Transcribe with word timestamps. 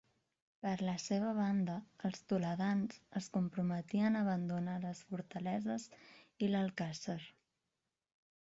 Per 0.65 0.77
la 0.85 0.93
seva 1.01 1.33
banda, 1.39 1.75
els 2.09 2.23
toledans 2.31 2.97
es 3.21 3.27
comprometien 3.37 4.17
a 4.21 4.25
abandonar 4.27 4.79
les 4.87 5.05
fortaleses 5.13 5.89
i 6.47 6.53
l'alcàsser. 6.55 7.21